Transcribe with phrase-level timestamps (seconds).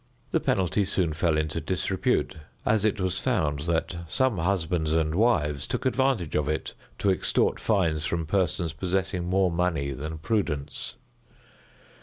[0.31, 5.67] This penalty soon fell into disrepute, as it was found that some husbands and wives
[5.67, 10.95] took advantage of it to extort fines from persons possessing more money than prudence.